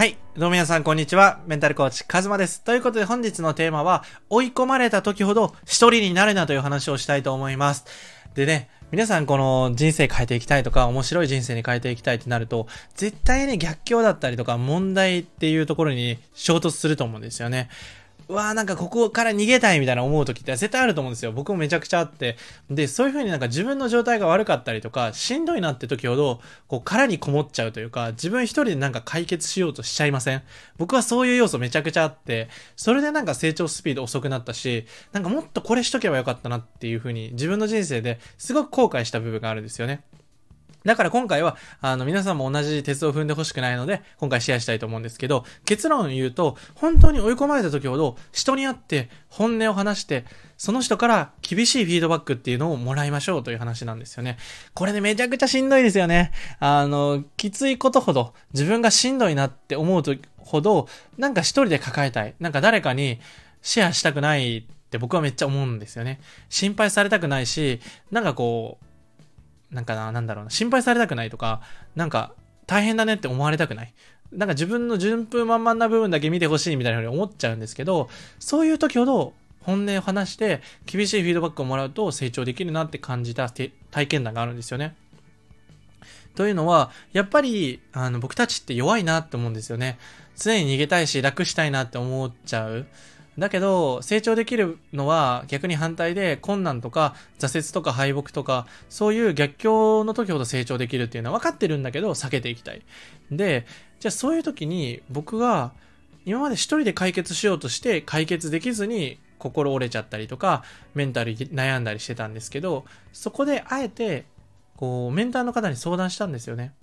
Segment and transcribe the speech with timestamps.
[0.00, 0.16] はい。
[0.34, 1.40] どうも皆さん、こんにちは。
[1.46, 2.64] メンタルコーチ、カズマです。
[2.64, 7.84] ということで、本日のテーマは、追い込まれた時ほど一人になるなという話をしたいと思います。
[8.34, 17.68] でね、皆さんこの人生変えていきたいとか、面白い人生に変えていきたいってなると、絶対に逆境だったりとか、問題っていうところに衝突すると思うんですよね。
[18.30, 21.32] わーなんかここから逃げたいみたいな思う時って絶対あると思うんですよ。
[21.32, 22.36] 僕もめちゃくちゃあって。
[22.70, 30.42] で、そういう風になんか自分の状態が悪かったりとか、しんどいなって時ほど、こう殻にこもっちゃうというか、自分一人でなんか解決しようとしちゃいません？
[30.78, 40.02] 僕はそういう要素めちゃくちゃあって、それでなんか成長スピード遅くなったし、なんかもっとこれしとけばよかったなっていう風に自分の人生ですごく後悔した部分があるんですよね。
[40.84, 50.24] だから今回は、あの、皆さんも同じ鉄を踏んでほしくないので、今回シェアしたいと思うんですけど、結論を言うと、本当に追い込まれた時ほど、人に会って、本音を話して、
[50.56, 54.38] その人から厳しいフィードバックっていうのをもらいましょうという話なんですよね。
[54.74, 56.32] これね、めちゃくちゃしんどいですよね。
[56.58, 62.34] あの、きついことほど、自分がしんどいなって思うとほど、なんか一人で抱えたい。
[62.40, 63.20] なんか誰かに
[63.62, 66.20] シェアしたくないって僕はめっちゃ思うんですよね。
[66.48, 68.84] 心配されたくないし、なんかこう、
[69.70, 71.60] なんかな、なんだろうな、心配されたくないとか、
[71.96, 72.34] なんか
[72.66, 73.94] 大変だねって思われたくない。
[74.32, 79.32] なんか自分の順風満々な部分だけ見てほしいみたいなふうに思っちゃうんですけど、そういう時ほど
[79.62, 83.72] 本音を話して厳しいフィードバックをもらうと成長できるなって感じた体
[84.06, 84.94] 験談があるんですよね。
[86.34, 89.98] というのは、やっぱり、あの、僕たちって弱いなって思うんですよね。
[90.36, 92.86] 常に逃げたいし、楽したいなって思っちゃう。
[93.40, 102.82] だけど、成長できるのは逆に反対で、困難とか挫折とか敗北とか、そういう逆境の時ほど成長できるっていうのは分かってるんだけど、避けていきたい。
[103.30, 103.66] で、
[103.98, 105.72] じゃあそういう時に僕が
[106.26, 110.62] 今まで一人で解決しようとして解決できずに心折れちゃったりとか、
[110.94, 114.26] メンタル悩んだりしてたんですけど、そこであえて、
[114.76, 116.74] こう、メンターの方に相談したんですよね。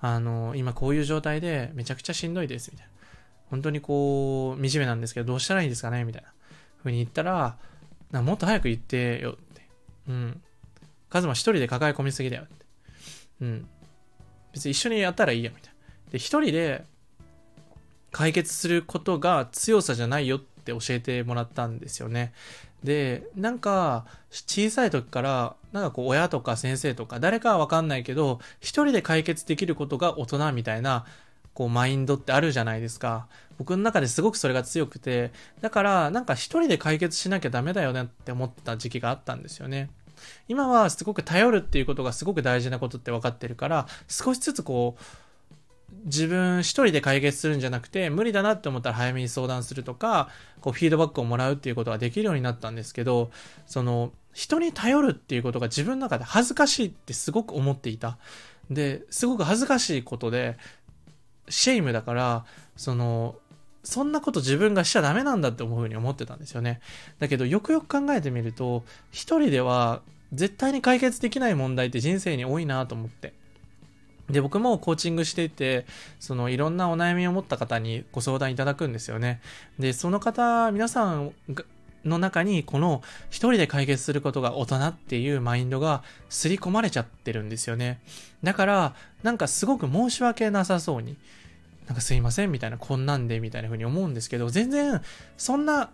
[0.00, 2.97] あの、今こういう状態でめちゃくちゃしんどいです、みたいな。
[3.50, 6.28] 本当にこう、惨めなんですけど、どうしたらいいんですかねみたいな。
[6.82, 7.56] ふうに言ったら、
[8.10, 9.62] なもっと早く言ってよって。
[10.08, 10.40] うん。
[11.08, 12.66] カズマ一人で抱え込みすぎだよって。
[13.42, 13.68] うん。
[14.52, 16.12] 別に一緒にやったらいいよ、みたいな。
[16.12, 16.84] で、一人で
[18.10, 22.32] 解決することが強さじゃないよって教えてもらったんですよね。
[22.82, 31.04] で、なんか、小さい時から、なんかこう、親とか先生とか、誰かはわかんないけど、一人で解決できることが大人みたいな、
[31.58, 33.26] こう、マインドってあるじゃないですか。
[33.58, 39.90] 僕の中ですごくそれが強くて、だから、なんか一人で解決しなきゃダメだよねって思った時期があったんですよね。
[40.46, 45.04] 今はすごく頼るっていうことがすごく大事なことって分かってるから、少しずつこう、
[46.04, 50.28] 自分一人で解決するんじゃなくて、無理だなって思ったら早めに相談するとか、
[50.60, 53.32] こう、フィードバックをもらうっていうことができるようになったんですけど、
[53.66, 58.18] その、人に頼るっていうことが自分の中で恥ずかしいってすごく思っていた。
[58.70, 60.58] で、すごく恥ずかしいことで、
[61.48, 62.44] シェイムだから、
[62.76, 63.36] その、
[63.84, 66.80] そんなこと自分がしちゃダメなんだって思うふうに思ってたんですよね。
[67.18, 73.32] だけど、よくよく考えてみると、一人では絶対に解決できない問題って人生に多いなと思って。
[74.28, 75.86] で、僕もコーチングしていて、
[76.20, 79.40] そのいろんなお悩みを持った方にご相談いただくんですよね。
[79.78, 81.32] で、その方、皆さん
[82.08, 88.00] の中にこの一人で解決することが大人っていうマインドが刷り込まれちゃってるんですよね。
[88.42, 91.16] だから、なんかすごく申し訳なさそうに、
[91.86, 95.00] なんかすいませんみたいな、こんなんでみたいな風に思うんですけど、全然
[95.36, 95.90] そんな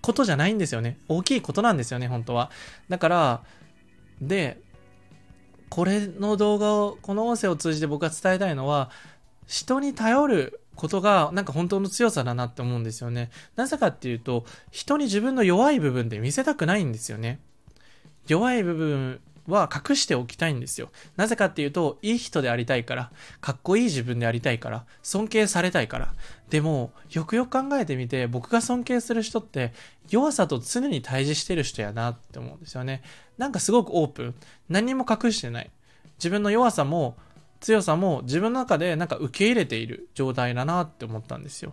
[0.00, 0.98] ことじゃないんですよね。
[1.08, 2.50] 大きいことなんですよね、本当は。
[2.88, 3.42] だから、
[4.20, 4.60] で、
[5.68, 8.90] これの動画を、この音声を通じて僕が伝えたいのは、
[9.46, 13.30] 人に頼ることがなんか本当の強さだなって思うんですよね。
[13.56, 17.40] なぜかっていうと、人に自分の弱い部分で見せたくないんですよね。
[18.26, 20.90] 弱い部分は隠しておきたいんですよ。
[21.16, 23.10] なぜかっていうと、いい人でありたいから、
[23.40, 26.14] かっこいい自分でありたいから、尊敬されたいから。
[26.48, 29.72] でも、よくよく考えてみて、僕が尊敬する人って、
[30.08, 33.02] 弱さと常に対峙してる人やなって思うんですよね。
[33.38, 34.34] なんかすごくオープン。
[34.68, 35.70] 何も隠してない。
[36.18, 37.16] 自分の弱さも、
[37.62, 41.72] 強さも自分の中でなんか受け入れている状態だなって思ったんですよ。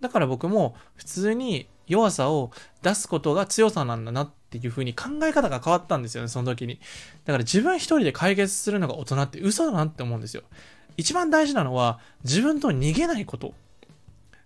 [0.00, 2.52] だから僕も普通に弱さを
[2.82, 6.78] 出すことが強さなんだなっていう風に考え方が変わったんですよね、その時に。
[7.24, 10.42] だから自分一人で解決するのが大人って嘘だなって思うんですよ。
[10.96, 13.54] 一番大事なのは自分と逃げないこと。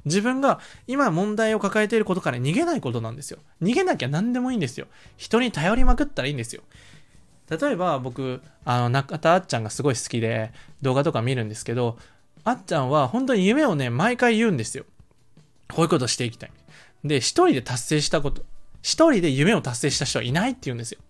[0.04, 3.40] 自分が今問題を抱えていることから逃げないことなんですよ。
[3.60, 4.86] 逃げなきゃ何でもいいんですよ。
[5.16, 6.62] 人に頼りまくったらいいんですよ。
[7.50, 10.52] 例えば僕、あの、中田あっちゃんがすごい好きで
[10.82, 11.98] 動画とか見るんですけど、
[12.44, 14.84] あっちゃんは本当に夢をね、毎回言うんですよ。
[15.72, 16.50] こういうことしていきたい。
[17.04, 18.42] で、一人で達成したこと、
[18.82, 21.00] 一人で夢を達成した人はいないって言うんですよ。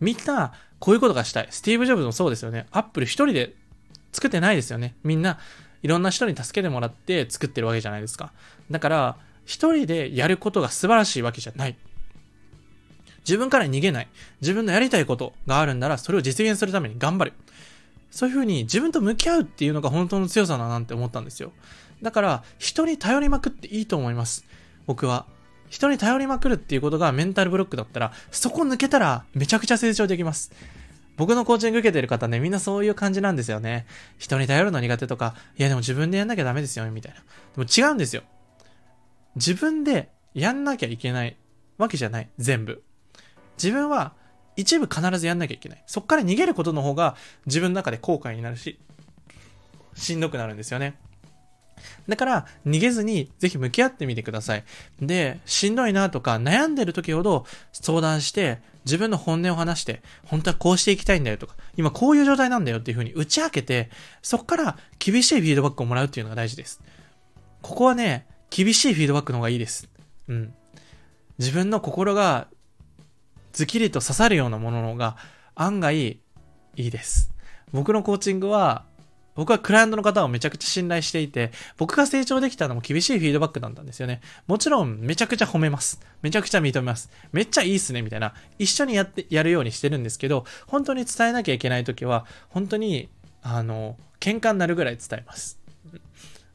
[0.00, 1.48] みんな、こういうことがしたい。
[1.50, 2.66] スティーブ・ジョブズもそうですよね。
[2.70, 3.54] アップル一人で
[4.12, 4.94] 作ってないですよね。
[5.02, 5.38] みんな、
[5.82, 8.32] いろんな人に助けてもらって作ってるわけじゃないですか。
[8.70, 11.76] だから、一人でやることが素晴らしいわけじゃない。
[13.26, 14.08] 自分から逃げない。
[14.40, 17.32] 自分のやりたいことがあるんなら、それを実現するために頑張る。
[18.10, 21.52] そういうふうに自分と向き合うっていうのが本当の強さだなって思ったんですよ。
[22.02, 24.44] だから、人に頼りまくっていいと思います。
[24.86, 25.26] 僕は。
[25.68, 30.52] 人に頼りまくるっていうことがメンタルブロックだったら、そこ抜けたらめちゃくちゃ成長できます。
[31.16, 33.86] 僕のコーチング受けてる方ね、みんなそういう感じなんですよね。
[34.18, 37.18] 人に頼るの苦手とか、いやでも自分でやんなきゃダメですよ、みたいな。
[37.18, 37.24] で
[37.56, 38.22] も違うんですよ。
[39.34, 41.36] 自分でやんなきゃいけない
[41.78, 42.28] わけじゃない。
[42.38, 42.82] 全部。
[43.56, 44.12] 自分は
[44.56, 45.82] 一部必ずやんなきゃいけない。
[45.86, 47.16] そっから逃げることの方が
[47.46, 48.78] 自分の中で後悔になるし、
[49.94, 50.96] しんどくなるんですよね。
[52.08, 54.64] だから、逃げずに、ぜひ向き合ってみてください。
[55.00, 63.90] で、しんどいなとか、悩んでる時ほど、相談して、自分の本音を話して、本当はこうしていきたいんだよとか、今こういう状態なんだよっていう風に打ち明けて、
[64.22, 66.80] そこから厳しいフィードバックをもらうっていうのが大事です。
[67.62, 69.88] ここはね、厳しいフィードバックの方がいいです。
[70.28, 70.54] うん。
[71.38, 72.46] 自分の心が
[73.56, 75.16] ズキリと刺さるようなものの方が
[75.54, 76.20] 案外い
[76.76, 77.32] いです。
[77.72, 78.84] 僕のコーチングは、
[79.34, 84.20] 僕はクライアントの方をめちゃくちゃ信頼していて、僕が成長できたのも厳しいフィードバックだったんですよね。
[84.46, 86.02] もちろん、めちゃくちゃ褒めます。
[86.20, 87.10] めちゃくちゃ認めます。
[87.32, 88.34] めっちゃいいっすね、みたいな。
[88.58, 93.08] 一緒にやって、やるようにしてるんですけど、本当に伝えなきゃいけないときは、本当に、
[93.40, 95.58] あの、喧嘩になるぐらい伝えます。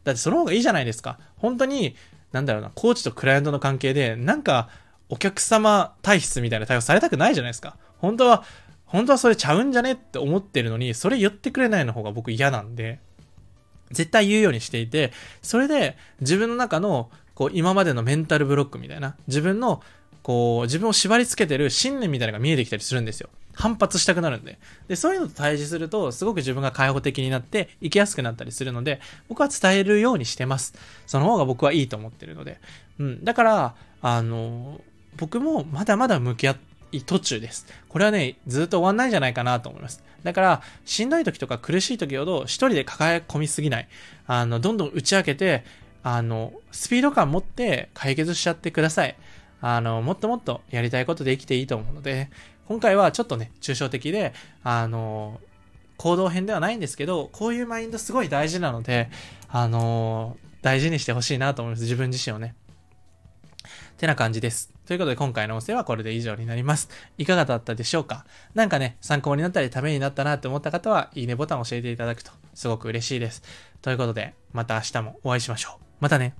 [0.04, 1.18] だってその方がいいじゃないですか。
[1.38, 1.96] 本当に、
[2.32, 4.70] なんだろうな、コーチとクライアントの関係で、なんか、
[5.12, 7.76] お客様体質みたいな対応されたくないじゃないですか。
[8.00, 8.44] 本当は、
[8.86, 13.00] 本当はそれちゃうんじゃねって思ってるのに、それ言ってくれないの方が僕嫌なんで、
[13.92, 15.12] 絶対言うようにしていて、
[15.42, 19.84] それで自分の中の、こう、今までのメンタルブロックみたいな、自分の、
[20.24, 23.30] こう、自分を縛り付けてる信念みたいなのが見えてきたりするんですよ。
[23.54, 24.60] 反発したくなるんで。
[24.88, 30.74] で、そういうのと対峙すると、すごく自分が開放的になって、生きやすくなったりするので、僕は伝えるようにしてます。
[31.06, 32.62] その方が僕はいいと思ってるので。
[33.00, 33.26] うん。
[33.26, 34.80] だから、あの、
[35.18, 36.56] 僕もまだまだ向き合
[36.92, 37.68] い途中です。
[37.90, 40.04] これはね、ずっと終わんないんじゃないかなと思います。
[40.24, 43.88] だから、しんどい時とか苦しい時ほど一人で抱え込みすぎない。
[44.28, 45.64] あの、どんどん打ち明けて、
[46.04, 49.16] あの、スピード感持って解決しちゃってください。
[49.62, 52.30] あの、もっともっとやりたいことで生きていいと思うので、
[52.68, 55.40] 今回はちょっとね、抽象的で、あの、
[55.98, 59.10] 行動編ではないんですけど、こういうマインドすごい大事なので、
[59.50, 61.84] あの、大事にしてほしいなと思います。
[61.84, 62.56] 自分自身をね。
[64.02, 64.74] てな感じです。
[64.88, 66.90] ということで今回の音声はこれで以上になります。
[67.20, 68.26] いかがだったでしょうか？
[68.56, 73.44] なんかね、参考になったりためになったなって思った方は、いいねボタンを教えていただくとすごく嬉しいです。
[73.82, 75.86] ということで、また明日もお会いしましょう。
[76.00, 76.34] またね。